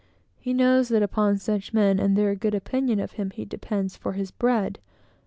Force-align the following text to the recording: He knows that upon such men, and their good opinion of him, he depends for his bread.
He 0.39 0.51
knows 0.51 0.89
that 0.89 1.03
upon 1.03 1.37
such 1.37 1.75
men, 1.75 1.99
and 1.99 2.15
their 2.17 2.33
good 2.33 2.55
opinion 2.55 2.99
of 2.99 3.11
him, 3.11 3.29
he 3.29 3.45
depends 3.45 3.95
for 3.95 4.13
his 4.13 4.31
bread. 4.31 4.79